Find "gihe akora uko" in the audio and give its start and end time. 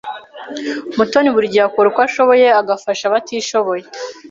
1.53-1.99